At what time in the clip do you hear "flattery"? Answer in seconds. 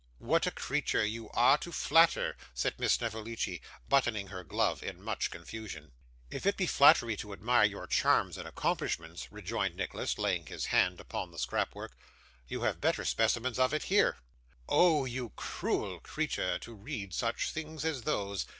6.65-7.15